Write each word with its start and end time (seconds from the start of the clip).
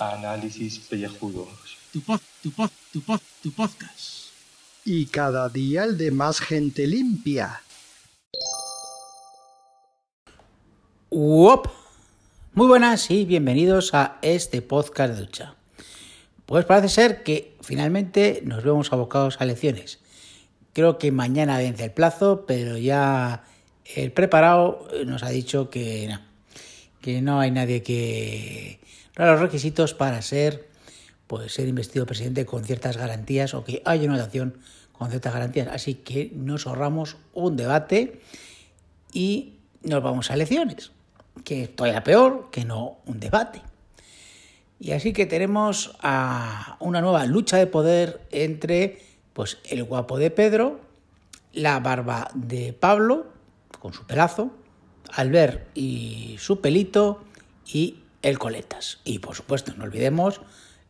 Análisis 0.00 0.80
pellejudos. 0.80 1.48
Tu 1.92 2.00
pod, 2.00 2.20
tu 2.42 2.50
pod, 2.50 2.70
tu 2.92 3.00
pod, 3.00 3.20
tu 3.44 3.52
podcast. 3.52 4.30
Y 4.84 5.06
cada 5.06 5.48
día 5.48 5.84
el 5.84 5.96
de 5.96 6.10
más 6.10 6.40
gente 6.40 6.88
limpia. 6.88 7.62
¡Wop! 11.10 11.68
Muy 12.54 12.66
buenas 12.66 13.08
y 13.12 13.24
bienvenidos 13.24 13.94
a 13.94 14.18
este 14.22 14.62
podcast 14.62 15.14
de 15.14 15.20
ducha. 15.20 15.54
Pues 16.44 16.64
parece 16.64 16.88
ser 16.88 17.22
que 17.22 17.56
finalmente 17.60 18.42
nos 18.44 18.64
vemos 18.64 18.92
abocados 18.92 19.36
a 19.38 19.44
elecciones. 19.44 20.00
Creo 20.76 20.98
que 20.98 21.10
mañana 21.10 21.56
vence 21.56 21.84
el 21.84 21.90
plazo, 21.90 22.44
pero 22.46 22.76
ya 22.76 23.44
el 23.94 24.12
preparado 24.12 24.86
nos 25.06 25.22
ha 25.22 25.30
dicho 25.30 25.70
que 25.70 26.06
no, 26.06 26.20
que 27.00 27.22
no 27.22 27.40
hay 27.40 27.50
nadie 27.50 27.82
que 27.82 28.78
los 29.16 29.40
requisitos 29.40 29.94
para 29.94 30.20
ser 30.20 30.68
pues 31.28 31.54
ser 31.54 31.66
investido 31.66 32.04
presidente 32.04 32.44
con 32.44 32.62
ciertas 32.62 32.98
garantías 32.98 33.54
o 33.54 33.64
que 33.64 33.80
haya 33.86 34.06
una 34.06 34.18
elección 34.18 34.58
con 34.92 35.08
ciertas 35.08 35.32
garantías. 35.32 35.68
Así 35.68 35.94
que 35.94 36.30
nos 36.34 36.66
ahorramos 36.66 37.16
un 37.32 37.56
debate 37.56 38.20
y 39.14 39.54
nos 39.82 40.02
vamos 40.02 40.30
a 40.30 40.34
elecciones, 40.34 40.92
que 41.42 41.62
es 41.62 41.74
todavía 41.74 42.04
peor 42.04 42.50
que 42.50 42.66
no 42.66 42.98
un 43.06 43.18
debate. 43.18 43.62
Y 44.78 44.92
así 44.92 45.14
que 45.14 45.24
tenemos 45.24 45.96
a 46.02 46.76
una 46.80 47.00
nueva 47.00 47.24
lucha 47.24 47.56
de 47.56 47.66
poder 47.66 48.20
entre 48.30 49.05
pues 49.36 49.58
el 49.68 49.84
guapo 49.84 50.18
de 50.18 50.30
Pedro, 50.30 50.80
la 51.52 51.78
barba 51.80 52.30
de 52.32 52.72
Pablo, 52.72 53.26
con 53.80 53.92
su 53.92 54.06
pelazo, 54.06 54.50
Albert 55.12 55.68
y 55.76 56.36
su 56.38 56.62
pelito, 56.62 57.22
y 57.66 57.98
el 58.22 58.38
coletas. 58.38 59.00
Y 59.04 59.18
por 59.18 59.34
supuesto, 59.34 59.74
no 59.76 59.84
olvidemos 59.84 60.40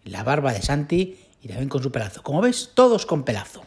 la 0.05 0.23
barba 0.23 0.53
de 0.53 0.63
Santi 0.63 1.19
y 1.43 1.49
también 1.49 1.69
con 1.69 1.83
su 1.83 1.91
pelazo. 1.91 2.23
Como 2.23 2.41
ves, 2.41 2.71
todos 2.75 3.05
con 3.05 3.25
pelazo. 3.25 3.65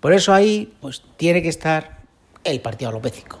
Por 0.00 0.14
eso 0.14 0.32
ahí 0.32 0.74
pues 0.80 1.02
tiene 1.18 1.42
que 1.42 1.50
estar 1.50 1.98
el 2.44 2.62
partido 2.62 2.88
alopécico. 2.88 3.40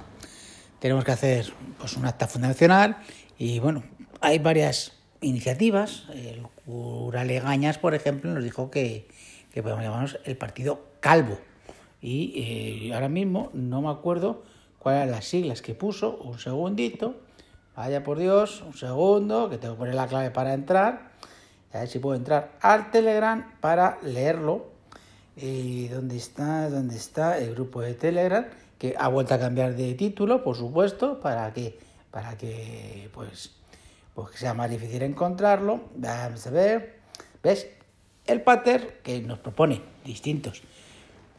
Tenemos 0.80 1.02
que 1.02 1.12
hacer 1.12 1.50
pues 1.78 1.96
un 1.96 2.04
acta 2.04 2.28
fundacional 2.28 2.98
y 3.38 3.58
bueno, 3.58 3.84
hay 4.20 4.38
varias 4.38 4.92
iniciativas. 5.22 6.04
El 6.12 6.42
cura 6.66 7.24
Legañas, 7.24 7.78
por 7.78 7.94
ejemplo, 7.94 8.30
nos 8.34 8.44
dijo 8.44 8.70
que, 8.70 9.08
que 9.54 9.62
podemos 9.62 9.84
llamarnos 9.84 10.18
el 10.24 10.36
partido 10.36 10.80
calvo. 10.98 11.38
Y 12.02 12.88
eh, 12.88 12.92
ahora 12.92 13.08
mismo 13.08 13.50
no 13.52 13.82
me 13.82 13.88
acuerdo 13.88 14.42
cuáles 14.80 15.02
eran 15.02 15.12
las 15.12 15.26
siglas 15.26 15.62
que 15.62 15.76
puso. 15.76 16.16
Un 16.16 16.40
segundito. 16.40 17.14
Vaya 17.76 18.02
por 18.02 18.18
Dios, 18.18 18.62
un 18.66 18.74
segundo, 18.74 19.48
que 19.48 19.58
tengo 19.58 19.74
que 19.74 19.78
poner 19.78 19.94
la 19.94 20.08
clave 20.08 20.32
para 20.32 20.54
entrar. 20.54 21.12
A 21.72 21.78
ver 21.78 21.88
si 21.88 22.00
puedo 22.00 22.16
entrar 22.16 22.58
al 22.62 22.90
Telegram 22.90 23.54
para 23.60 23.98
leerlo. 24.02 24.70
¿Y 25.36 25.86
dónde 25.86 26.16
está? 26.16 26.68
¿Dónde 26.68 26.96
está 26.96 27.38
el 27.38 27.54
grupo 27.54 27.80
de 27.80 27.94
Telegram? 27.94 28.46
Que 28.76 28.96
ha 28.98 29.06
vuelto 29.06 29.34
a 29.34 29.38
cambiar 29.38 29.76
de 29.76 29.94
título, 29.94 30.42
por 30.42 30.56
supuesto, 30.56 31.20
para 31.20 31.52
que, 31.52 31.78
para 32.10 32.36
que 32.36 33.08
pues, 33.14 33.52
pues 34.16 34.30
que 34.30 34.38
sea 34.38 34.52
más 34.52 34.68
difícil 34.68 35.04
encontrarlo. 35.04 35.80
Vamos 35.94 36.44
a 36.44 36.50
ver. 36.50 36.98
¿Ves? 37.40 37.68
El 38.26 38.42
pater 38.42 39.00
que 39.02 39.20
nos 39.20 39.38
propone 39.38 39.80
distintos 40.04 40.62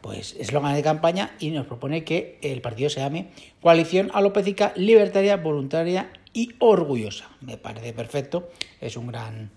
pues 0.05 0.35
eslogan 0.39 0.75
de 0.75 0.83
campaña 0.83 1.35
y 1.39 1.49
nos 1.49 1.65
propone 1.65 2.03
que 2.03 2.37
el 2.43 2.61
partido 2.61 2.91
se 2.91 2.99
llame 2.99 3.31
Coalición 3.59 4.11
Alopécica 4.13 4.71
Libertaria, 4.75 5.35
Voluntaria 5.37 6.11
y 6.31 6.53
Orgullosa. 6.59 7.27
Me 7.41 7.57
parece 7.57 7.91
perfecto, 7.91 8.49
es 8.81 8.97
un 8.97 9.07
gran, 9.07 9.49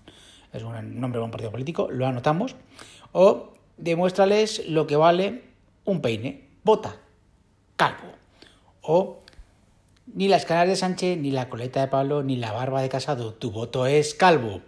es 0.51 0.63
un 0.63 0.99
nombre 0.99 1.19
para 1.19 1.25
un 1.25 1.29
partido 1.29 1.51
político, 1.51 1.87
lo 1.91 2.07
anotamos. 2.07 2.55
O 3.11 3.53
demuéstrales 3.77 4.67
lo 4.67 4.87
que 4.87 4.95
vale 4.95 5.43
un 5.85 6.01
peine, 6.01 6.47
bota, 6.63 6.95
calvo. 7.75 8.11
O 8.81 9.19
ni 10.07 10.29
las 10.29 10.45
canas 10.45 10.67
de 10.67 10.75
Sánchez, 10.75 11.19
ni 11.19 11.29
la 11.29 11.47
coleta 11.47 11.81
de 11.81 11.89
Pablo, 11.89 12.23
ni 12.23 12.37
la 12.37 12.53
barba 12.53 12.81
de 12.81 12.89
Casado, 12.89 13.35
tu 13.35 13.51
voto 13.51 13.85
es 13.85 14.15
calvo. 14.15 14.61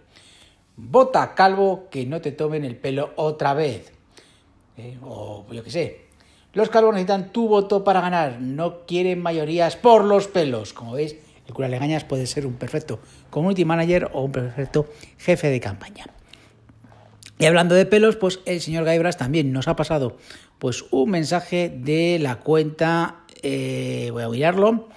Vota 0.76 1.34
calvo 1.34 1.88
que 1.90 2.06
no 2.06 2.20
te 2.20 2.32
tomen 2.32 2.64
el 2.64 2.76
pelo 2.76 3.12
otra 3.16 3.54
vez. 3.54 3.92
¿eh? 4.76 4.98
o 5.02 5.46
yo 5.50 5.62
qué 5.62 5.70
sé. 5.70 6.00
Los 6.52 6.68
calvos 6.68 6.94
necesitan 6.94 7.32
tu 7.32 7.48
voto 7.48 7.82
para 7.82 8.00
ganar, 8.00 8.40
no 8.40 8.84
quieren 8.84 9.22
mayorías 9.22 9.76
por 9.76 10.04
los 10.04 10.28
pelos. 10.28 10.72
Como 10.72 10.92
veis, 10.92 11.16
el 11.46 11.54
cura 11.54 11.68
Legañas 11.68 12.04
puede 12.04 12.26
ser 12.26 12.46
un 12.46 12.54
perfecto 12.54 13.00
community 13.30 13.64
manager 13.64 14.10
o 14.12 14.22
un 14.22 14.32
perfecto 14.32 14.86
jefe 15.18 15.48
de 15.48 15.60
campaña. 15.60 16.06
Y 17.38 17.46
hablando 17.46 17.74
de 17.74 17.86
pelos, 17.86 18.16
pues 18.16 18.40
el 18.44 18.60
señor 18.60 18.84
Gaibras 18.84 19.16
también 19.16 19.52
nos 19.52 19.66
ha 19.66 19.76
pasado 19.76 20.16
pues 20.58 20.84
un 20.90 21.10
mensaje 21.10 21.70
de 21.74 22.18
la 22.20 22.38
cuenta, 22.38 23.24
eh, 23.42 24.10
voy 24.12 24.22
a 24.22 24.28
mirarlo, 24.28 24.88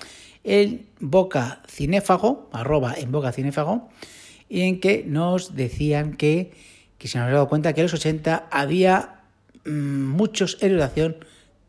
en 0.44 0.86
Boca 1.00 1.64
Cinéfago, 1.68 2.50
arroba 2.52 2.94
en 2.96 3.12
Boca 3.12 3.32
Cinéfago, 3.32 3.90
y 4.50 4.62
en 4.62 4.80
que 4.80 5.04
nos 5.08 5.56
decían 5.56 6.16
que, 6.16 6.52
que 6.98 7.08
se 7.08 7.18
nos 7.18 7.26
había 7.26 7.36
dado 7.36 7.50
cuenta 7.50 7.74
que 7.74 7.82
en 7.82 7.86
los 7.86 7.94
80 7.94 8.48
había 8.52 9.16
Mm, 9.66 10.06
muchos 10.10 10.58
héroes 10.62 10.80
de 10.80 10.86
acción, 10.86 11.16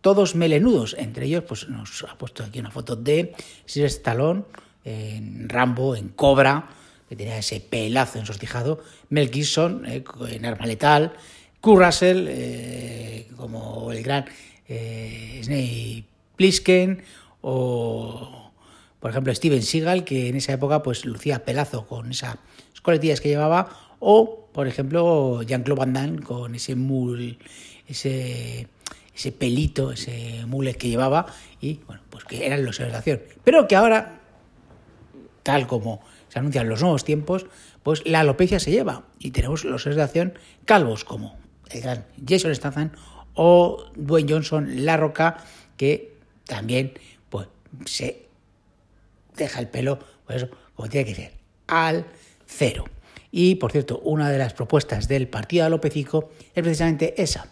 todos 0.03 0.35
melenudos. 0.35 0.95
Entre 0.99 1.27
ellos, 1.27 1.45
pues 1.49 1.69
nos 1.69 2.05
ha 2.05 2.17
puesto 2.19 2.45
aquí 2.45 2.61
una 2.61 2.71
foto 2.71 2.95
de 2.95 3.35
Sir 3.65 3.87
Stallone, 3.87 4.45
en 4.85 5.49
Rambo, 5.49 5.97
en 5.97 6.11
Cobra, 6.11 6.69
que 7.09 7.17
tenía 7.17 7.39
ese 7.39 7.61
pelazo 7.61 8.19
ensortijado, 8.19 8.83
Mel 9.09 9.31
Gibson 9.31 9.85
eh, 9.87 10.05
en 10.29 10.45
Arma 10.45 10.67
Letal, 10.67 11.15
Kurt 11.61 11.83
Russell 11.85 12.27
eh, 12.29 13.29
como 13.37 13.91
el 13.91 14.03
gran 14.03 14.27
eh, 14.69 15.41
Snake 15.43 16.05
Plissken 16.37 17.03
o 17.41 18.53
por 19.01 19.11
ejemplo 19.11 19.35
Steven 19.35 19.63
Seagal 19.63 20.05
que 20.05 20.29
en 20.29 20.37
esa 20.37 20.53
época 20.53 20.83
pues 20.83 21.05
lucía 21.05 21.45
pelazo 21.45 21.87
con 21.87 22.11
esas 22.11 22.37
coletillas 22.87 23.21
que 23.21 23.29
llevaba 23.29 23.69
o 23.99 24.49
por 24.53 24.69
ejemplo 24.69 25.43
Jean-Claude 25.43 25.79
Van 25.79 25.93
Damme 25.93 26.23
con 26.23 26.55
ese 26.55 26.75
mul 26.77 27.39
ese, 27.89 28.69
ese 29.15 29.33
pelito, 29.33 29.93
ese 29.93 30.45
mule 30.47 30.75
que 30.75 30.89
llevaba, 30.89 31.27
y 31.61 31.81
bueno, 31.87 32.03
pues 32.11 32.25
que 32.25 32.47
eran 32.47 32.65
los 32.65 32.79
de 32.79 32.95
acción. 32.95 33.23
Pero 33.45 33.69
que 33.69 33.77
ahora, 33.77 34.21
tal 35.43 35.67
como 35.67 36.03
se 36.29 36.39
anuncian 36.39 36.69
los 36.69 36.83
nuevos 36.83 37.05
tiempos, 37.05 37.47
pues 37.83 38.03
la 38.05 38.21
alopecia 38.21 38.59
se 38.59 38.71
lleva 38.71 39.05
y 39.19 39.31
tenemos 39.31 39.65
los 39.65 39.83
héroes 39.87 39.97
de 39.97 40.03
acción 40.03 40.35
calvos 40.65 41.05
como 41.05 41.39
el 41.71 42.03
Jason 42.27 42.55
Statham 42.55 42.91
o 43.35 43.87
Dwayne 43.95 44.33
Johnson, 44.33 44.85
La 44.85 44.97
Roca, 44.97 45.37
que 45.77 46.17
también 46.45 46.95
pues 47.29 47.49
se 47.85 48.27
deja 49.37 49.61
el 49.61 49.69
pelo, 49.69 49.99
pues 50.27 50.43
eso, 50.43 50.49
como 50.75 50.89
tiene 50.89 51.07
que 51.07 51.15
ser, 51.15 51.33
al 51.69 52.07
cero. 52.47 52.85
Y 53.31 53.57
por 53.57 53.73
cierto, 53.73 53.99
una 54.01 54.31
de 54.31 54.39
las 54.39 54.55
propuestas 54.55 55.09
del 55.09 55.29
partido 55.29 55.67
alopecico 55.67 56.31
es 56.55 56.63
precisamente 56.63 57.21
esa, 57.23 57.49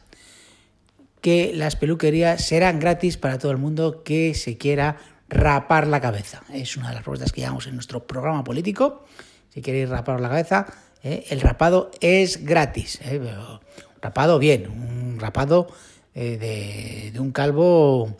que 1.20 1.52
las 1.54 1.76
peluquerías 1.76 2.44
serán 2.44 2.80
gratis 2.80 3.16
para 3.16 3.38
todo 3.38 3.52
el 3.52 3.58
mundo 3.58 4.02
que 4.02 4.34
se 4.34 4.56
quiera 4.56 4.96
rapar 5.28 5.86
la 5.86 6.00
cabeza. 6.00 6.42
Es 6.52 6.76
una 6.76 6.88
de 6.88 6.94
las 6.94 7.02
propuestas 7.02 7.32
que 7.32 7.40
llevamos 7.40 7.66
en 7.66 7.74
nuestro 7.74 8.06
programa 8.06 8.44
político. 8.44 9.04
Si 9.50 9.60
queréis 9.60 9.88
rapar 9.88 10.20
la 10.20 10.28
cabeza, 10.28 10.66
¿eh? 11.02 11.24
el 11.30 11.40
rapado 11.40 11.90
es 12.00 12.44
gratis. 12.44 13.00
¿eh? 13.02 13.20
rapado 14.04 14.38
bien, 14.38 14.68
un 14.68 15.18
rapado 15.18 15.68
eh, 16.14 17.10
de, 17.12 17.18
un 17.20 17.32
calvo 17.32 18.16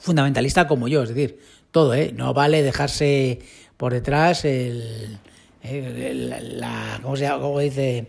fundamentalista 0.00 0.68
como 0.68 0.88
yo. 0.88 1.02
Es 1.02 1.10
decir, 1.10 1.40
todo, 1.70 1.94
¿eh? 1.94 2.12
no 2.14 2.32
vale 2.32 2.62
dejarse 2.62 3.40
por 3.76 3.92
detrás 3.92 4.44
el, 4.44 5.18
la, 5.62 7.00
¿cómo 7.02 7.16
se 7.16 7.24
llama? 7.24 7.40
¿Cómo 7.40 7.58
dice? 7.58 8.06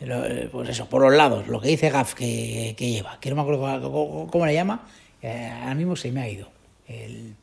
Eh, 0.00 0.48
pues 0.50 0.68
eso, 0.68 0.86
por 0.86 1.02
los 1.02 1.14
lados, 1.14 1.46
lo 1.48 1.60
que 1.60 1.68
dice 1.68 1.88
Gaff 1.90 2.14
que, 2.14 2.74
lleva, 2.78 3.18
que 3.20 3.30
no 3.30 3.36
me 3.36 3.42
acuerdo 3.42 4.28
cómo, 4.30 4.46
le 4.46 4.54
llama, 4.54 4.86
eh, 5.22 5.50
ahora 5.60 5.74
mismo 5.74 5.96
se 5.96 6.12
me 6.12 6.20
ha 6.20 6.28
ido. 6.28 6.48
El, 6.86 7.34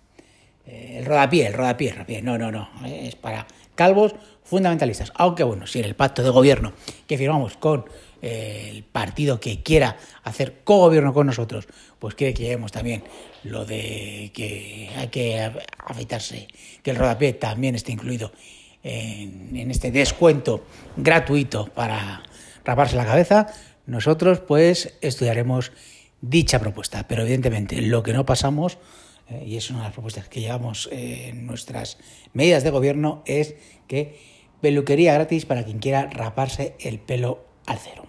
eh, 0.68 0.98
el 1.00 1.06
rodapié, 1.06 1.48
el 1.48 1.54
rodapié, 1.54 2.22
no, 2.22 2.38
no, 2.38 2.52
no, 2.52 2.70
es 2.86 3.16
para 3.16 3.48
calvos 3.76 4.14
fundamentalistas. 4.44 5.12
Aunque 5.16 5.44
bueno, 5.44 5.66
si 5.66 5.80
en 5.80 5.86
el 5.86 5.96
pacto 5.96 6.24
de 6.24 6.30
gobierno 6.30 6.74
que 7.08 7.18
firmamos 7.18 7.58
con 7.58 7.86
el 8.22 8.84
partido 8.84 9.40
que 9.40 9.64
quiera 9.64 9.98
hacer 10.24 10.62
co-gobierno 10.64 11.14
con 11.14 11.26
nosotros, 11.26 11.68
pues 11.98 12.14
quiere 12.14 12.36
que 12.36 12.44
llevemos 12.44 12.72
también 12.72 13.04
lo 13.44 13.66
de 13.66 14.32
que 14.36 14.92
hay 14.96 15.08
que 15.08 15.52
afeitarse, 15.80 16.48
que 16.84 16.92
el 16.92 16.98
rodapié 16.98 17.34
también 17.34 17.74
esté 17.74 17.92
incluido 17.92 18.32
en 18.84 19.72
este 19.72 19.92
descuento 19.92 20.64
gratuito 20.98 21.68
para 21.68 22.24
raparse 22.66 22.96
la 22.96 23.06
cabeza, 23.06 23.48
nosotros 23.86 24.40
pues 24.40 24.98
estudiaremos 25.02 25.72
dicha 26.22 26.60
propuesta. 26.60 27.08
Pero 27.08 27.24
evidentemente 27.24 27.82
lo 27.82 28.04
que 28.04 28.14
no 28.14 28.26
pasamos, 28.26 28.78
eh, 29.30 29.44
y 29.46 29.58
es 29.58 29.70
una 29.70 29.80
de 29.80 29.86
las 29.86 29.94
propuestas 29.94 30.28
que 30.28 30.42
llevamos 30.42 30.90
en 30.92 31.46
nuestras 31.46 31.98
medidas 32.34 32.64
de 32.64 32.70
gobierno, 32.70 33.24
es 33.26 33.56
que 33.88 34.20
peluquería 34.62 35.14
gratis 35.14 35.46
para 35.46 35.64
quien 35.64 35.80
quiera 35.80 36.08
raparse 36.10 36.76
el 36.80 37.00
pelo 37.00 37.46
al 37.66 37.80
cero. 37.80 38.06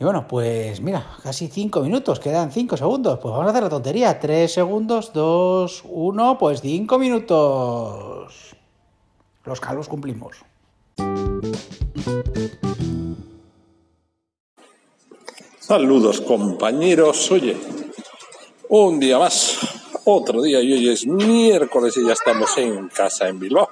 Y 0.00 0.02
bueno, 0.02 0.26
pues 0.26 0.80
mira, 0.80 1.06
casi 1.22 1.46
cinco 1.46 1.80
minutos, 1.80 2.18
quedan 2.18 2.50
cinco 2.50 2.76
segundos. 2.76 3.20
Pues 3.20 3.30
vamos 3.30 3.46
a 3.46 3.50
hacer 3.50 3.62
la 3.62 3.68
tontería. 3.68 4.18
Tres 4.18 4.52
segundos, 4.52 5.12
dos, 5.12 5.84
uno, 5.88 6.36
pues 6.36 6.60
cinco 6.60 6.98
minutos. 6.98 8.56
Los 9.44 9.60
calvos 9.60 9.88
cumplimos. 9.88 10.36
Saludos 15.60 16.20
compañeros, 16.20 17.30
oye, 17.30 17.56
un 18.68 19.00
día 19.00 19.18
más, 19.18 19.58
otro 20.04 20.42
día 20.42 20.60
y 20.60 20.72
hoy 20.72 20.88
es 20.90 21.06
miércoles 21.06 21.96
y 21.96 22.06
ya 22.06 22.12
estamos 22.12 22.56
en 22.58 22.88
casa 22.88 23.28
en 23.28 23.38
Bilbao. 23.38 23.70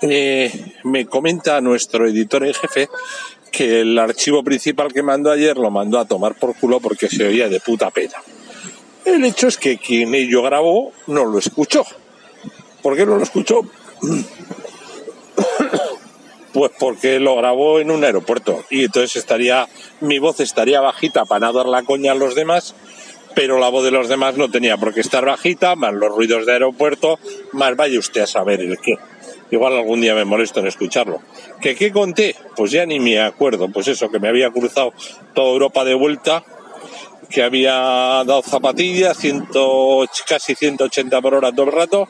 Eh, 0.00 0.76
me 0.84 1.06
comenta 1.06 1.60
nuestro 1.60 2.06
editor 2.06 2.44
en 2.44 2.54
jefe 2.54 2.88
que 3.50 3.80
el 3.80 3.98
archivo 3.98 4.44
principal 4.44 4.92
que 4.92 5.02
mandó 5.02 5.30
ayer 5.30 5.56
lo 5.56 5.70
mandó 5.70 5.98
a 5.98 6.04
tomar 6.04 6.34
por 6.34 6.56
culo 6.56 6.78
porque 6.80 7.08
se 7.08 7.26
oía 7.26 7.48
de 7.48 7.60
puta 7.60 7.90
pena. 7.90 8.14
El 9.04 9.24
hecho 9.24 9.48
es 9.48 9.58
que 9.58 9.78
quien 9.78 10.14
ello 10.14 10.42
grabó 10.42 10.92
no 11.06 11.24
lo 11.24 11.38
escuchó. 11.38 11.84
¿Por 12.82 12.96
qué 12.96 13.06
no 13.06 13.16
lo 13.16 13.22
escuchó? 13.22 13.62
Pues 16.52 16.72
porque 16.78 17.20
lo 17.20 17.36
grabó 17.36 17.78
en 17.78 17.90
un 17.90 18.04
aeropuerto 18.04 18.64
y 18.70 18.84
entonces 18.84 19.16
estaría 19.16 19.68
mi 20.00 20.18
voz 20.18 20.40
estaría 20.40 20.80
bajita 20.80 21.24
para 21.24 21.46
no 21.46 21.52
dar 21.52 21.66
la 21.66 21.82
coña 21.82 22.12
a 22.12 22.14
los 22.14 22.34
demás, 22.34 22.74
pero 23.34 23.58
la 23.58 23.68
voz 23.68 23.84
de 23.84 23.90
los 23.90 24.08
demás 24.08 24.36
no 24.36 24.50
tenía 24.50 24.76
por 24.76 24.94
qué 24.94 25.00
estar 25.00 25.24
bajita, 25.24 25.76
más 25.76 25.92
los 25.92 26.10
ruidos 26.10 26.46
de 26.46 26.52
aeropuerto, 26.52 27.18
más 27.52 27.76
vaya 27.76 27.98
usted 27.98 28.22
a 28.22 28.26
saber 28.26 28.60
el 28.60 28.78
qué. 28.78 28.96
Igual 29.50 29.74
algún 29.74 30.00
día 30.00 30.14
me 30.14 30.24
molesto 30.24 30.60
en 30.60 30.66
escucharlo. 30.66 31.22
¿Que 31.60 31.74
qué 31.74 31.90
conté? 31.90 32.36
Pues 32.56 32.70
ya 32.70 32.84
ni 32.84 33.00
me 33.00 33.20
acuerdo. 33.20 33.68
Pues 33.68 33.88
eso, 33.88 34.10
que 34.10 34.18
me 34.18 34.28
había 34.28 34.50
cruzado 34.50 34.92
toda 35.34 35.52
Europa 35.52 35.84
de 35.84 35.94
vuelta, 35.94 36.44
que 37.30 37.42
había 37.42 37.72
dado 37.72 38.42
zapatillas, 38.42 39.16
ciento, 39.16 40.04
casi 40.26 40.54
180 40.54 41.20
por 41.22 41.34
hora 41.34 41.52
todo 41.52 41.66
el 41.66 41.72
rato. 41.72 42.08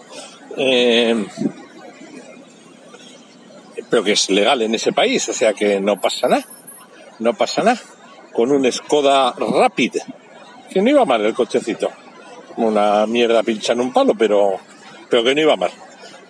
Eh, 0.56 1.26
pero 3.90 4.05
que 4.05 4.12
es 4.12 4.31
legal 4.31 4.62
en 4.62 4.75
ese 4.75 4.93
país, 4.93 5.29
o 5.29 5.32
sea 5.32 5.52
que 5.55 5.81
no 5.81 6.00
pasa 6.00 6.29
nada. 6.29 6.46
No 7.19 7.35
pasa 7.35 7.62
nada. 7.62 7.81
Con 8.32 8.52
un 8.52 8.70
Skoda 8.70 9.35
Rapid, 9.37 9.96
que 10.70 10.82
no 10.82 10.90
iba 10.90 11.05
mal 11.05 11.25
el 11.25 11.35
cochecito. 11.35 11.90
Una 12.56 13.06
mierda 13.06 13.43
pincha 13.43 13.73
en 13.73 13.81
un 13.81 13.93
palo, 13.93 14.14
pero, 14.17 14.58
pero 15.08 15.25
que 15.25 15.35
no 15.35 15.40
iba 15.40 15.56
mal 15.56 15.70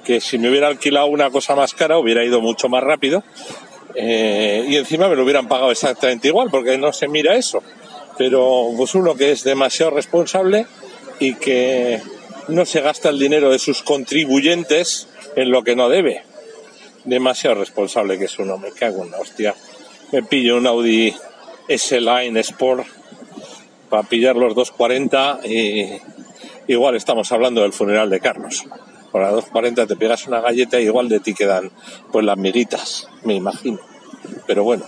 que 0.08 0.22
si 0.22 0.38
me 0.38 0.48
hubiera 0.48 0.68
alquilado 0.68 1.08
una 1.08 1.28
cosa 1.28 1.54
más 1.54 1.74
cara 1.74 1.98
hubiera 1.98 2.24
ido 2.24 2.40
mucho 2.40 2.70
más 2.70 2.82
rápido 2.82 3.22
eh, 3.94 4.64
y 4.66 4.76
encima 4.76 5.06
me 5.06 5.16
lo 5.16 5.22
hubieran 5.22 5.48
pagado 5.48 5.70
exactamente 5.70 6.28
igual 6.28 6.48
porque 6.50 6.78
no 6.78 6.94
se 6.94 7.08
mira 7.08 7.34
eso. 7.36 7.62
Pero 8.16 8.70
pues 8.74 8.94
uno 8.94 9.16
que 9.16 9.32
es 9.32 9.44
demasiado 9.44 9.90
responsable 9.90 10.66
y 11.20 11.34
que 11.34 12.00
no 12.48 12.64
se 12.64 12.80
gasta 12.80 13.10
el 13.10 13.18
dinero 13.18 13.50
de 13.50 13.58
sus 13.58 13.82
contribuyentes 13.82 15.08
en 15.36 15.50
lo 15.50 15.62
que 15.62 15.76
no 15.76 15.90
debe. 15.90 16.22
Demasiado 17.08 17.56
responsable 17.56 18.18
que 18.18 18.26
es 18.26 18.38
uno, 18.38 18.58
me 18.58 18.70
cago 18.72 19.02
en 19.02 19.10
la 19.10 19.18
hostia. 19.18 19.54
Me 20.12 20.22
pillo 20.22 20.56
un 20.58 20.66
Audi 20.66 21.14
S-Line 21.66 22.38
Sport 22.40 22.86
para 23.88 24.02
pillar 24.02 24.36
los 24.36 24.54
240 24.54 25.40
y 25.44 26.00
igual 26.66 26.96
estamos 26.96 27.32
hablando 27.32 27.62
del 27.62 27.72
funeral 27.72 28.10
de 28.10 28.20
Carlos 28.20 28.66
por 29.10 29.22
las 29.22 29.32
2.40 29.32 29.86
te 29.86 29.96
pegas 29.96 30.26
una 30.26 30.40
galleta 30.40 30.80
y 30.80 30.84
igual 30.84 31.08
de 31.08 31.20
ti 31.20 31.34
quedan 31.34 31.70
pues 32.12 32.24
las 32.24 32.36
miguitas, 32.36 33.08
me 33.24 33.34
imagino. 33.34 33.78
Pero 34.46 34.64
bueno, 34.64 34.84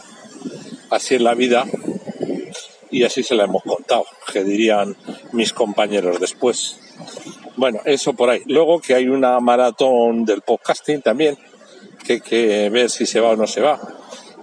así 0.91 1.15
es 1.15 1.21
la 1.21 1.35
vida 1.35 1.65
y 2.91 3.05
así 3.05 3.23
se 3.23 3.35
la 3.35 3.45
hemos 3.45 3.63
contado, 3.63 4.05
que 4.33 4.45
dirían 4.45 4.97
mis 5.33 5.53
compañeros 5.53 6.21
después. 6.21 6.79
Bueno, 7.57 7.81
eso 7.85 8.13
por 8.15 8.31
ahí. 8.31 8.43
Luego 8.47 8.81
que 8.81 8.95
hay 8.95 9.09
una 9.09 9.39
maratón 9.41 10.25
del 10.25 10.43
podcasting 10.43 11.03
también, 11.03 11.39
que 12.01 12.21
que 12.21 12.69
ver 12.71 12.91
si 12.91 13.07
se 13.07 13.21
va 13.21 13.31
o 13.31 13.37
no 13.37 13.47
se 13.47 13.61
va. 13.61 13.81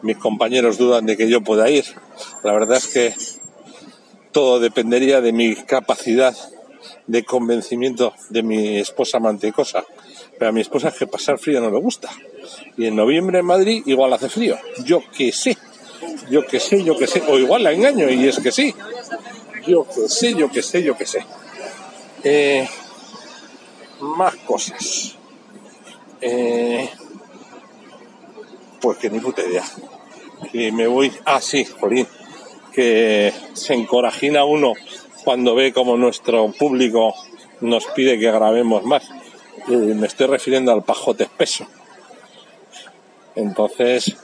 Mis 0.02 0.18
compañeros 0.18 0.78
dudan 0.78 1.06
de 1.06 1.18
que 1.18 1.30
yo 1.30 1.42
pueda 1.42 1.70
ir. 1.70 1.86
La 2.44 2.54
verdad 2.54 2.78
es 2.78 2.88
que 2.88 3.16
todo 4.32 4.60
dependería 4.60 5.22
de 5.22 5.32
mi 5.32 5.56
capacidad 5.56 6.36
de 7.08 7.24
convencimiento 7.24 8.14
de 8.30 8.44
mi 8.44 8.78
esposa 8.78 9.20
mantecosa. 9.20 9.84
Pero 10.38 10.50
a 10.50 10.52
mi 10.52 10.62
esposa 10.62 10.90
es 10.90 10.96
que 10.96 11.08
pasar 11.08 11.40
frío 11.40 11.60
no 11.60 11.72
le 11.72 11.80
gusta. 11.80 12.10
Y 12.78 12.86
en 12.86 12.96
noviembre 12.96 13.40
en 13.40 13.46
Madrid 13.46 13.84
igual 13.86 14.14
hace 14.14 14.30
frío. 14.30 14.58
Yo 14.84 15.02
que 15.16 15.32
sé. 15.32 15.58
Yo 16.30 16.46
que 16.46 16.60
sé, 16.60 16.84
yo 16.84 16.98
que 16.98 17.08
sé. 17.08 17.24
O 17.28 17.38
igual 17.38 17.64
la 17.64 17.72
engaño 17.72 18.10
y 18.10 18.28
es 18.28 18.40
que 18.40 18.52
sí. 18.52 18.74
Yo 19.66 19.86
que 19.86 20.08
sé, 20.08 20.34
yo 20.36 20.52
que 20.52 20.62
sé, 20.62 20.84
yo 20.84 20.96
que 20.96 21.06
sé. 21.06 21.26
Eh, 22.24 22.68
más 24.02 24.36
cosas. 24.38 25.16
Eh, 26.22 26.90
pues 28.82 28.98
que 28.98 29.10
ni 29.10 29.20
puta 29.20 29.42
idea. 29.44 29.64
Que 30.52 30.72
me 30.72 30.88
voy. 30.88 31.12
Ah, 31.26 31.42
sí, 31.42 31.66
Jolín. 31.66 32.08
Que 32.74 33.34
se 33.54 33.74
encorajina 33.74 34.46
uno 34.46 34.74
cuando 35.24 35.56
ve 35.56 35.74
como 35.74 35.98
nuestro 35.98 36.52
público 36.52 37.14
nos 37.62 37.86
pide 37.88 38.20
que 38.20 38.32
grabemos 38.32 38.84
más. 38.84 39.10
Y 39.68 39.76
me 39.76 40.08
estoy 40.08 40.28
refiriendo 40.28 40.72
al 40.72 40.84
pajote 40.84 41.24
espeso. 41.24 41.68
Entonces, 43.36 44.16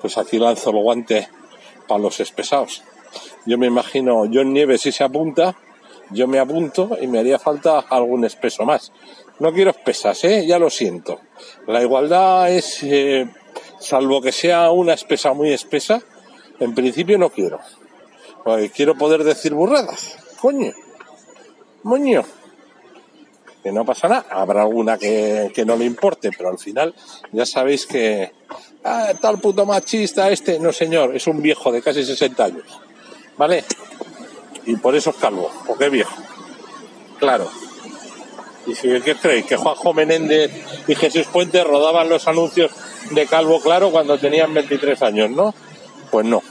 pues 0.00 0.16
aquí 0.18 0.38
lanzo 0.38 0.70
el 0.70 0.76
guante 0.76 1.28
para 1.86 2.00
los 2.00 2.20
espesados. 2.20 2.82
Yo 3.46 3.58
me 3.58 3.66
imagino 3.66 4.24
John 4.32 4.52
Nieves 4.52 4.82
si 4.82 4.92
se 4.92 5.04
apunta, 5.04 5.56
yo 6.10 6.26
me 6.26 6.38
apunto 6.38 6.96
y 7.00 7.06
me 7.06 7.18
haría 7.18 7.38
falta 7.38 7.80
algún 7.80 8.24
espeso 8.24 8.64
más. 8.64 8.92
No 9.38 9.52
quiero 9.52 9.70
espesas, 9.70 10.22
¿eh? 10.24 10.46
ya 10.46 10.58
lo 10.58 10.70
siento. 10.70 11.20
La 11.66 11.82
igualdad 11.82 12.50
es, 12.50 12.82
eh, 12.82 13.26
salvo 13.84 14.20
que 14.20 14.32
sea 14.32 14.70
una 14.70 14.94
espesa 14.94 15.32
muy 15.32 15.52
espesa, 15.52 16.02
en 16.60 16.74
principio 16.74 17.18
no 17.18 17.30
quiero. 17.30 17.60
Porque 18.42 18.70
quiero 18.70 18.96
poder 18.96 19.24
decir 19.24 19.54
burradas 19.54 20.18
coño, 20.44 20.74
moño. 21.84 22.22
Que 23.62 23.72
no 23.72 23.82
pasa 23.86 24.08
nada, 24.08 24.26
habrá 24.28 24.60
alguna 24.60 24.98
que, 24.98 25.64
no 25.66 25.74
le 25.74 25.86
importe, 25.86 26.30
pero 26.36 26.50
al 26.50 26.58
final 26.58 26.94
ya 27.32 27.46
sabéis 27.46 27.86
que 27.86 28.30
ah, 28.84 29.14
tal 29.18 29.38
puto 29.38 29.64
machista 29.64 30.30
este, 30.30 30.58
no 30.58 30.70
señor, 30.70 31.16
es 31.16 31.26
un 31.26 31.40
viejo 31.40 31.72
de 31.72 31.80
casi 31.80 32.04
60 32.04 32.44
años, 32.44 32.66
¿vale? 33.38 33.64
Y 34.66 34.76
por 34.76 34.94
eso 34.94 35.08
es 35.10 35.16
calvo, 35.16 35.50
porque 35.66 35.86
es 35.86 35.92
viejo, 35.92 36.14
claro. 37.18 37.48
Y 38.66 38.74
si 38.74 39.00
¿qué 39.00 39.14
creéis? 39.14 39.46
Que 39.46 39.56
Juanjo 39.56 39.94
Menéndez 39.94 40.52
y 40.86 40.94
Jesús 40.94 41.26
Puente 41.28 41.64
rodaban 41.64 42.10
los 42.10 42.28
anuncios 42.28 42.70
de 43.10 43.26
Calvo 43.26 43.60
Claro 43.60 43.90
cuando 43.90 44.18
tenían 44.18 44.52
23 44.54 45.02
años, 45.02 45.30
¿no? 45.30 45.54
Pues 46.10 46.26
no. 46.26 46.42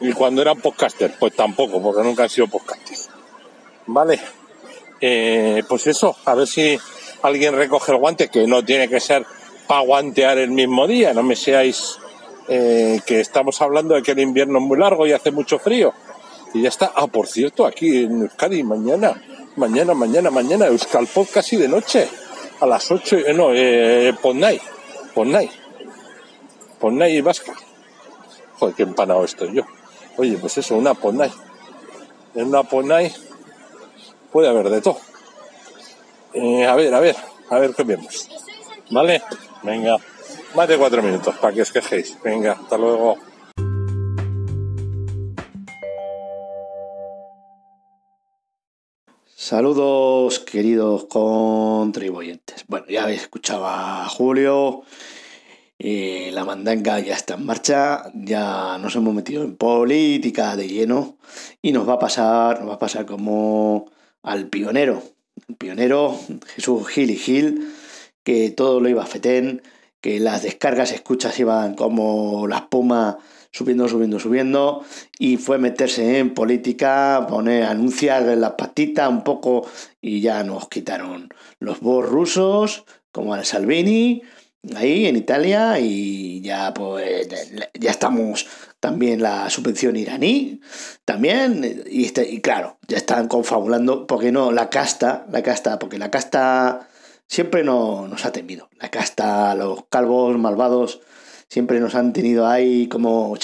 Y 0.00 0.12
cuando 0.12 0.42
eran 0.42 0.60
podcasters, 0.60 1.14
pues 1.18 1.34
tampoco, 1.34 1.82
porque 1.82 2.02
nunca 2.02 2.24
han 2.24 2.28
sido 2.28 2.48
podcasters. 2.48 3.08
Vale. 3.86 4.20
Eh, 5.00 5.62
pues 5.68 5.86
eso, 5.86 6.16
a 6.24 6.34
ver 6.34 6.46
si 6.46 6.78
alguien 7.22 7.54
recoge 7.54 7.92
el 7.92 7.98
guante, 7.98 8.28
que 8.28 8.46
no 8.46 8.64
tiene 8.64 8.88
que 8.88 9.00
ser 9.00 9.26
para 9.66 9.80
guantear 9.80 10.38
el 10.38 10.50
mismo 10.50 10.86
día, 10.86 11.12
no 11.12 11.22
me 11.22 11.36
seáis 11.36 11.98
eh, 12.48 13.00
que 13.06 13.20
estamos 13.20 13.60
hablando 13.60 13.94
de 13.94 14.02
que 14.02 14.12
el 14.12 14.20
invierno 14.20 14.58
es 14.58 14.64
muy 14.64 14.78
largo 14.78 15.06
y 15.06 15.12
hace 15.12 15.30
mucho 15.30 15.58
frío. 15.58 15.92
Y 16.54 16.62
ya 16.62 16.68
está. 16.68 16.92
Ah, 16.94 17.06
por 17.06 17.26
cierto, 17.26 17.66
aquí 17.66 18.04
en 18.04 18.22
Euskadi, 18.22 18.62
mañana, 18.62 19.20
mañana, 19.56 19.94
mañana, 19.94 20.30
mañana, 20.30 20.66
Euskal 20.66 21.06
Podcast 21.06 21.52
y 21.52 21.56
de 21.56 21.68
noche, 21.68 22.08
a 22.60 22.66
las 22.66 22.90
8, 22.90 23.16
eh, 23.18 23.34
no, 23.34 23.52
eh, 23.52 24.14
Ponnay, 24.20 24.60
Ponnay 25.14 25.50
y 27.16 27.20
Vasca. 27.20 27.54
Joder, 28.58 28.74
qué 28.74 28.82
empanado 28.84 29.24
estoy 29.24 29.54
yo. 29.54 29.64
Oye, 30.16 30.38
pues 30.38 30.56
eso, 30.58 30.76
una 30.76 30.94
Ponai. 30.94 31.30
En 32.34 32.48
una 32.48 32.62
Ponai 32.62 33.12
puede 34.32 34.48
haber 34.48 34.70
de 34.70 34.80
todo. 34.80 34.98
Eh, 36.32 36.66
a 36.66 36.74
ver, 36.74 36.94
a 36.94 37.00
ver, 37.00 37.16
a 37.50 37.58
ver 37.58 37.74
qué 37.74 37.82
vemos. 37.82 38.28
¿Vale? 38.90 39.22
Venga, 39.62 39.96
más 40.54 40.68
de 40.68 40.78
cuatro 40.78 41.02
minutos 41.02 41.34
para 41.36 41.52
que 41.52 41.62
os 41.62 41.72
quejéis. 41.72 42.16
Venga, 42.22 42.52
hasta 42.52 42.78
luego. 42.78 43.18
Saludos, 49.48 50.40
queridos 50.40 51.04
contribuyentes. 51.04 52.64
Bueno, 52.66 52.86
ya 52.88 53.04
habéis 53.04 53.20
escuchado 53.20 53.64
a 53.64 54.08
Julio. 54.08 54.82
Eh, 55.78 56.30
la 56.32 56.44
mandanga 56.44 56.98
ya 56.98 57.14
está 57.14 57.34
en 57.34 57.46
marcha, 57.46 58.10
ya 58.12 58.76
nos 58.78 58.96
hemos 58.96 59.14
metido 59.14 59.44
en 59.44 59.54
política 59.54 60.56
de 60.56 60.66
lleno 60.66 61.16
y 61.62 61.70
nos 61.70 61.88
va 61.88 61.92
a 61.92 61.98
pasar, 62.00 62.58
nos 62.58 62.70
va 62.70 62.74
a 62.74 62.78
pasar 62.80 63.06
como 63.06 63.88
al 64.24 64.48
pionero, 64.48 65.00
el 65.46 65.54
pionero 65.54 66.18
Jesús 66.56 66.88
Gil 66.88 67.10
y 67.12 67.16
Gil, 67.16 67.72
que 68.24 68.50
todo 68.50 68.80
lo 68.80 68.88
iba 68.88 69.04
a 69.04 69.06
fetén, 69.06 69.62
que 70.00 70.18
las 70.18 70.42
descargas 70.42 70.90
escuchas 70.90 71.38
iban 71.38 71.76
como 71.76 72.48
la 72.48 72.56
espuma 72.56 73.18
subiendo, 73.56 73.88
subiendo, 73.88 74.20
subiendo, 74.20 74.84
y 75.18 75.38
fue 75.38 75.56
meterse 75.56 76.18
en 76.18 76.34
política, 76.34 77.26
poner, 77.26 77.64
anunciar 77.64 78.28
en 78.28 78.42
la 78.42 78.54
patita 78.54 79.08
un 79.08 79.24
poco, 79.24 79.66
y 79.98 80.20
ya 80.20 80.44
nos 80.44 80.68
quitaron 80.68 81.30
los 81.58 81.80
boss 81.80 82.06
rusos, 82.06 82.84
como 83.12 83.32
al 83.32 83.46
Salvini, 83.46 84.20
ahí 84.74 85.06
en 85.06 85.16
Italia, 85.16 85.78
y 85.80 86.42
ya 86.42 86.74
pues 86.74 87.28
ya 87.72 87.90
estamos 87.90 88.46
también 88.78 89.22
la 89.22 89.48
subvención 89.48 89.96
iraní, 89.96 90.60
también, 91.06 91.82
y, 91.90 92.04
este, 92.04 92.30
y 92.30 92.42
claro, 92.42 92.76
ya 92.86 92.98
están 92.98 93.26
confabulando, 93.26 94.06
porque 94.06 94.32
no, 94.32 94.52
la 94.52 94.68
casta, 94.68 95.24
la 95.32 95.42
casta, 95.42 95.78
porque 95.78 95.96
la 95.96 96.10
casta 96.10 96.90
siempre 97.26 97.64
no, 97.64 98.06
nos 98.06 98.26
ha 98.26 98.32
temido, 98.32 98.68
la 98.78 98.90
casta, 98.90 99.54
los 99.54 99.86
calvos 99.88 100.36
malvados, 100.36 101.00
siempre 101.48 101.80
nos 101.80 101.94
han 101.94 102.12
tenido 102.12 102.46
ahí 102.46 102.88
como 102.88 103.36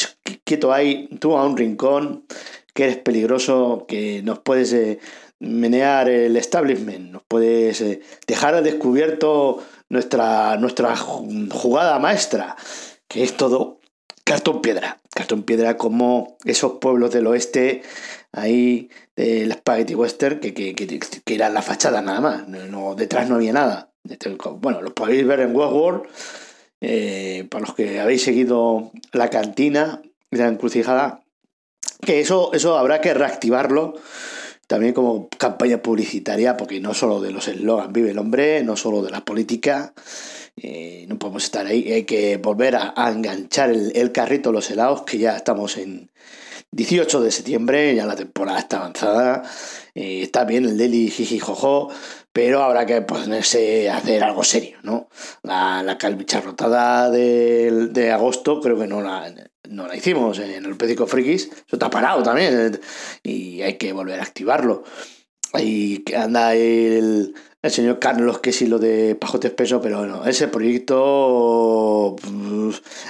quieto 0.45 0.73
ahí, 0.73 1.09
tú 1.21 1.37
a 1.37 1.47
un 1.47 1.57
rincón, 1.57 2.25
que 2.75 2.85
eres 2.85 2.97
peligroso, 2.99 3.85
que 3.87 4.23
nos 4.23 4.39
puedes 4.39 4.73
eh, 4.73 4.99
menear 5.41 6.09
el 6.09 6.37
establishment, 6.37 7.11
nos 7.11 7.23
puedes 7.27 7.81
eh, 7.81 8.01
dejar 8.27 8.55
al 8.55 8.65
descubierto 8.65 9.63
nuestra, 9.89 10.57
nuestra 10.57 10.97
jugada 10.97 11.99
maestra, 11.99 12.57
que 13.09 13.23
es 13.23 13.37
todo 13.37 13.81
cartón 14.25 14.63
piedra, 14.63 15.01
cartón 15.15 15.43
piedra 15.43 15.77
como 15.77 16.39
esos 16.45 16.73
pueblos 16.81 17.11
del 17.11 17.27
oeste 17.27 17.83
ahí 18.33 18.89
del 19.17 19.53
Spaghetti 19.53 19.95
Western 19.95 20.41
que, 20.41 20.55
que, 20.55 20.75
que, 20.75 21.35
eran 21.35 21.53
la 21.53 21.61
fachada 21.61 22.01
nada 22.01 22.21
más, 22.21 22.49
no, 22.49 22.95
detrás 22.95 23.29
no 23.29 23.35
había 23.35 23.53
nada. 23.53 23.91
Bueno, 24.61 24.81
los 24.83 24.95
podéis 24.95 25.27
ver 25.27 25.41
en 25.41 25.55
Westworld 25.55 26.09
eh, 26.83 27.47
para 27.49 27.65
los 27.67 27.75
que 27.75 28.01
habéis 28.01 28.23
seguido 28.23 28.91
la 29.13 29.31
cantina 29.31 30.03
de 30.33 30.39
la 30.39 30.49
encrucijada, 30.49 31.23
que 32.05 32.21
eso, 32.21 32.53
eso 32.53 32.77
habrá 32.77 33.01
que 33.01 33.15
reactivarlo 33.15 33.95
también 34.67 34.93
como 34.93 35.29
campaña 35.39 35.81
publicitaria, 35.81 36.57
porque 36.57 36.81
no 36.81 36.93
solo 36.93 37.21
de 37.21 37.31
los 37.31 37.47
eslogans 37.47 37.93
vive 37.93 38.11
el 38.11 38.19
hombre, 38.19 38.65
no 38.65 38.77
solo 38.77 39.03
de 39.03 39.11
la 39.11 39.25
política, 39.25 39.93
eh, 40.57 41.07
no 41.09 41.19
podemos 41.19 41.45
estar 41.45 41.67
ahí, 41.67 41.93
hay 41.93 42.05
que 42.05 42.37
volver 42.39 42.75
a, 42.77 42.95
enganchar 43.11 43.71
el, 43.71 43.93
el, 43.95 44.11
carrito 44.11 44.51
los 44.51 44.71
helados, 44.71 45.03
que 45.03 45.19
ya 45.19 45.37
estamos 45.37 45.77
en 45.77 46.11
18 46.73 47.21
de 47.21 47.31
septiembre, 47.31 47.95
ya 47.95 48.07
la 48.07 48.17
temporada 48.17 48.59
está 48.59 48.79
avanzada, 48.79 49.43
eh, 49.95 50.23
está 50.23 50.45
bien 50.45 50.65
el 50.65 50.79
deli 50.79 51.11
jiji 51.11 51.39
jojo, 51.39 51.91
pero 52.33 52.63
habrá 52.63 52.87
que 52.87 53.03
ponerse 53.03 53.91
a 53.91 53.99
hacer 53.99 54.23
algo 54.25 54.43
serio, 54.43 54.79
¿no? 54.83 55.09
La, 55.43 55.83
la 55.83 55.99
calvicharrotada 55.99 57.11
de, 57.11 57.89
de 57.91 58.11
agosto 58.11 58.61
creo 58.61 58.79
que 58.79 58.87
no 58.87 59.03
la, 59.03 59.33
no 59.69 59.87
la 59.87 59.97
hicimos 59.97 60.39
en 60.39 60.65
el 60.65 60.77
Pédico 60.77 61.07
Frikis, 61.07 61.47
eso 61.47 61.77
está 61.77 61.91
parado 61.91 62.23
también 62.23 62.81
y 63.23 63.63
hay 63.63 63.77
que 63.77 63.93
volver 63.93 64.21
a 64.21 64.25
activarlo. 64.25 64.85
Ahí 65.53 66.03
anda 66.17 66.55
el, 66.55 67.35
el 67.63 67.71
señor 67.71 68.01
Carlos, 68.01 68.41
que 68.41 68.53
sí 68.53 68.67
lo 68.67 68.81
de 68.81 69.15
Pajote 69.15 69.47
Espeso, 69.47 69.81
pero 69.81 70.05
no, 70.05 70.27
ese 70.27 70.49
proyecto 70.49 72.17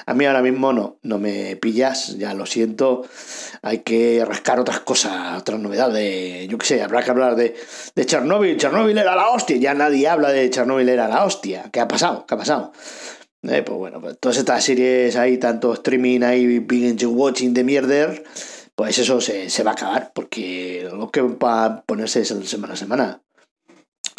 a 0.04 0.14
mí 0.14 0.26
ahora 0.26 0.42
mismo 0.42 0.75
no, 0.75 0.99
no 1.02 1.18
me 1.18 1.56
pillas, 1.56 2.18
ya 2.18 2.35
lo 2.35 2.44
siento, 2.44 3.06
hay 3.62 3.78
que 3.78 4.23
rascar 4.26 4.61
otras 4.61 4.80
cosas, 4.80 5.40
otras 5.40 5.59
novedades, 5.59 6.47
yo 6.49 6.59
qué 6.59 6.66
sé, 6.66 6.82
habrá 6.82 7.02
que 7.02 7.11
hablar 7.11 7.35
de, 7.35 7.54
de 7.94 8.06
Chernobyl, 8.06 8.59
Chernobyl 8.59 8.99
era 8.99 9.16
la 9.16 9.30
hostia, 9.30 9.56
ya 9.56 9.73
nadie 9.73 10.06
habla 10.06 10.30
de 10.30 10.50
Chernobyl 10.50 10.88
era 10.88 11.09
la 11.09 11.25
hostia, 11.25 11.71
¿qué 11.73 11.80
ha 11.80 11.88
pasado? 11.88 12.26
¿Qué 12.26 12.35
ha 12.35 12.38
pasado? 12.38 12.73
Eh, 13.44 13.62
pues 13.62 13.78
bueno, 13.78 14.00
pues 14.02 14.18
todas 14.21 14.37
estas 14.37 14.62
series 14.62 15.16
ahí, 15.16 15.38
tanto 15.38 15.73
streaming 15.73 16.21
ahí, 16.23 16.59
binge 16.59 17.06
watching 17.06 17.54
de 17.54 17.64
mierder, 17.64 18.23
pues 18.75 18.99
eso 18.99 19.21
se, 19.23 19.49
se 19.49 19.62
va 19.62 19.71
a 19.71 19.75
acabar, 19.75 20.12
porque 20.14 20.87
lo 20.92 21.11
que 21.11 21.23
va 21.23 21.64
a 21.64 21.82
ponerse 21.82 22.21
es 22.21 22.28
semana 22.28 22.75
a 22.75 22.76
semana. 22.76 23.23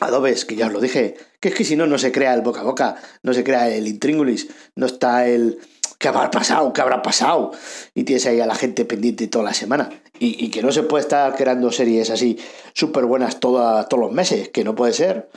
Adobes, 0.04 0.46
que 0.46 0.56
ya 0.56 0.68
os 0.68 0.74
lo 0.74 0.80
dije, 0.80 1.16
que 1.40 1.50
es 1.50 1.56
que 1.56 1.64
si 1.64 1.76
no, 1.76 1.88
no 1.88 1.98
se 1.98 2.12
crea 2.12 2.34
el 2.34 2.42
boca 2.42 2.62
a 2.62 2.64
boca, 2.64 2.96
no 3.22 3.34
se 3.34 3.44
crea 3.44 3.70
el 3.70 3.88
intríngulis, 3.88 4.48
no 4.76 4.86
está 4.86 5.28
el 5.28 5.60
¿qué 6.04 6.10
habrá 6.10 6.30
pasado? 6.30 6.74
¿qué 6.74 6.82
habrá 6.82 7.02
pasado? 7.02 7.52
Y 7.96 8.04
tienes 8.04 8.26
ahí 8.26 8.42
a 8.42 8.46
la 8.46 8.56
gente 8.56 8.84
pendiente 8.84 9.28
toda 9.28 9.46
la 9.46 9.54
semana. 9.54 9.90
Y, 10.20 10.50
que 10.52 10.62
no 10.62 10.72
se 10.72 10.84
puede 10.84 11.02
estar 11.02 11.36
creando 11.36 11.72
series 11.72 12.10
así 12.10 12.38
súper 12.74 13.06
buenas 13.06 13.40
todos 13.40 13.86
los 13.92 14.12
meses, 14.12 14.50
que 14.50 14.64
no 14.64 14.74
puede 14.74 14.94
ser. 14.94 15.30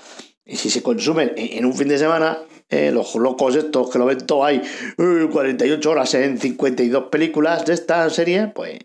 Y 0.45 0.57
si 0.57 0.71
se 0.71 0.83
consumen 0.83 1.33
en, 1.37 1.65
un 1.65 1.75
fin 1.75 1.89
de 1.89 1.99
semana, 1.99 2.39
eh, 2.69 2.93
los 2.93 3.17
locos 3.17 3.57
estos 3.57 3.91
que 3.91 3.99
lo 3.99 4.07
ven 4.07 4.27
todo 4.27 4.45
ahí, 4.45 4.63
48 4.97 5.91
horas 5.91 6.15
en 6.15 6.39
52 6.39 7.05
películas 7.11 7.65
de 7.65 7.75
esta 7.75 8.09
serie, 8.11 8.49
pues... 8.55 8.79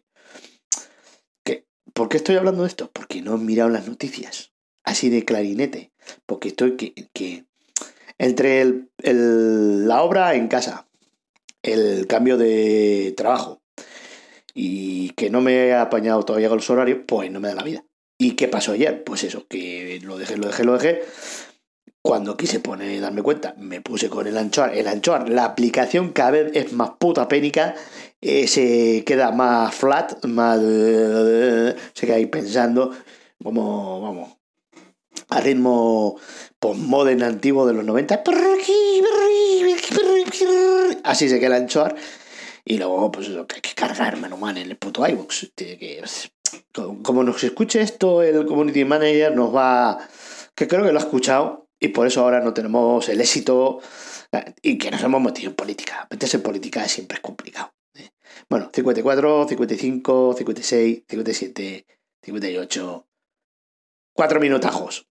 ¿qué? 1.44 1.66
¿Por 1.94 2.10
qué 2.10 2.18
estoy 2.18 2.38
hablando 2.38 2.64
de 2.64 2.70
esto? 2.70 2.90
Porque 2.92 3.22
no 3.22 3.36
he 3.36 3.38
mirado 3.38 3.70
las 3.70 3.88
noticias 3.88 4.51
así 4.84 5.10
de 5.10 5.26
clarinete, 5.26 5.92
porque 6.26 6.50
estoy 6.50 6.76
que, 6.78 6.94
que 7.14 7.46
entre 8.18 8.62
el, 8.62 8.90
el, 9.00 9.88
la 9.88 10.04
obra 10.04 10.36
en 10.36 10.48
casa, 10.48 10.88
el 11.64 12.08
cambio 12.08 12.38
de 12.38 13.14
trabajo 13.18 13.62
y 14.54 15.10
que 15.12 15.30
no 15.30 15.42
me 15.42 15.68
he 15.68 15.74
apañado 15.74 16.24
todavía 16.24 16.50
con 16.50 16.58
los 16.58 16.70
horarios, 16.70 17.00
pues 17.08 17.32
no 17.32 17.40
me 17.40 17.48
da 17.48 17.56
la 17.56 17.64
vida. 17.64 17.84
¿Y 18.18 18.32
qué 18.36 18.48
pasó 18.48 18.74
ayer? 18.74 19.04
Pues 19.04 19.24
eso, 19.24 19.48
que 19.48 20.00
lo 20.04 20.18
dejé, 20.18 20.38
lo 20.38 20.48
dejé, 20.48 20.64
lo 20.64 20.74
dejé. 20.74 21.02
Cuando 22.04 22.38
quise 22.38 22.60
poner, 22.60 23.00
darme 23.02 23.24
cuenta, 23.24 23.56
me 23.58 23.82
puse 23.82 24.10
con 24.10 24.28
el 24.28 24.38
anchoar. 24.38 24.76
El 24.76 24.88
anchoar, 24.88 25.30
la 25.30 25.46
aplicación 25.46 26.12
cada 26.12 26.32
vez 26.32 26.52
es 26.54 26.74
más 26.74 26.92
puta 27.00 27.28
pénica, 27.28 27.76
eh, 28.22 28.48
se 28.48 29.04
queda 29.06 29.32
más 29.32 29.74
flat, 29.74 30.24
más... 30.26 30.60
se 30.60 32.06
queda 32.06 32.16
ahí 32.16 32.26
pensando, 32.28 32.92
como, 33.44 34.02
vamos, 34.02 34.38
a 35.30 35.42
ritmo 35.42 36.20
postmodern 36.60 37.24
antiguo 37.24 37.66
de 37.66 37.74
los 37.74 37.86
90. 37.86 38.24
Así 41.04 41.30
se 41.30 41.40
queda 41.40 41.58
el 41.58 41.64
anchoar. 41.64 41.96
Y 42.64 42.78
luego, 42.78 43.12
pues 43.12 43.30
hay 43.30 43.62
que 43.62 43.74
cargar 43.76 44.18
manual 44.18 44.58
en 44.58 44.70
el 44.70 44.78
puto 44.78 45.08
iVoox. 45.08 45.52
que, 45.56 46.04
como 47.04 47.24
nos 47.24 47.44
escuche 47.44 47.82
esto, 47.82 48.22
el 48.22 48.46
community 48.46 48.86
manager 48.86 49.36
nos 49.36 49.56
va. 49.56 49.98
que 50.56 50.68
creo 50.68 50.84
que 50.86 50.92
lo 50.92 51.00
ha 51.00 51.04
escuchado. 51.04 51.68
Y 51.80 51.88
por 51.90 52.06
eso 52.06 52.22
ahora 52.22 52.42
no 52.42 52.54
tenemos 52.54 53.10
el 53.10 53.22
éxito. 53.22 53.80
Y 54.62 54.78
que 54.78 54.92
nos 54.92 55.02
hemos 55.04 55.22
metido 55.22 55.50
en 55.50 55.56
política. 55.56 56.08
Meterse 56.10 56.38
en 56.38 56.44
política 56.44 56.88
siempre 56.88 57.16
es 57.16 57.22
complicado. 57.22 57.74
Bueno, 58.50 58.70
54, 58.74 59.48
55, 59.48 60.36
56, 60.38 61.04
57, 61.08 61.86
58. 62.22 63.08
Cuatro 64.14 64.40
minutajos. 64.40 65.11